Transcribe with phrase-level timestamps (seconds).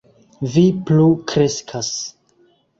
[0.53, 1.95] Vi plu kreskas.